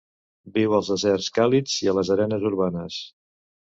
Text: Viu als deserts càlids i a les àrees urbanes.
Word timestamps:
Viu 0.55 0.73
als 0.77 0.89
deserts 0.93 1.29
càlids 1.37 1.79
i 1.87 1.93
a 1.93 1.97
les 2.01 2.13
àrees 2.19 2.51
urbanes. 2.55 3.03